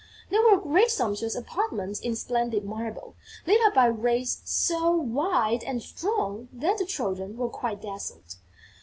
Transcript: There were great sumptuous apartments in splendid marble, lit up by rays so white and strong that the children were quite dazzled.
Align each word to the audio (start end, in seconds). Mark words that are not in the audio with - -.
There 0.31 0.41
were 0.41 0.57
great 0.59 0.89
sumptuous 0.89 1.35
apartments 1.35 1.99
in 1.99 2.15
splendid 2.15 2.65
marble, 2.65 3.13
lit 3.45 3.61
up 3.67 3.75
by 3.75 3.85
rays 3.85 4.41
so 4.43 4.89
white 4.95 5.61
and 5.63 5.79
strong 5.79 6.47
that 6.53 6.79
the 6.79 6.87
children 6.87 7.37
were 7.37 7.49
quite 7.49 7.83
dazzled. 7.83 8.37